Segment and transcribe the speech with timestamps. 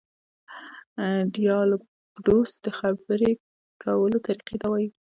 [1.35, 3.31] ډیالکټوس د خبري
[3.81, 4.89] کوو طریقې ته وایي.